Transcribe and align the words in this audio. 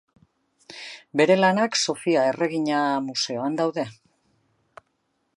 Bere 1.19 1.35
lanak 1.41 1.77
Sofia 1.81 2.23
Erregina 2.29 2.79
Museoan 3.09 3.59
daude. 3.61 3.85